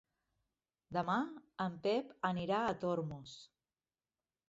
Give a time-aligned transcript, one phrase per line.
[0.97, 1.17] Demà
[1.67, 3.41] en Pep anirà a Tormos.